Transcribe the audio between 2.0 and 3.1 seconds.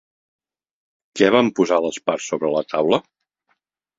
parts sobre la taula?